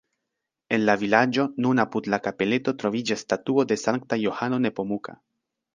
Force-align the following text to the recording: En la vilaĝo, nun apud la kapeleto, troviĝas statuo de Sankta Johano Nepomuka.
En 0.77 0.79
la 0.89 0.95
vilaĝo, 1.01 1.45
nun 1.65 1.83
apud 1.85 2.09
la 2.15 2.21
kapeleto, 2.29 2.75
troviĝas 2.85 3.27
statuo 3.27 3.69
de 3.73 3.81
Sankta 3.87 4.23
Johano 4.27 4.63
Nepomuka. 4.67 5.21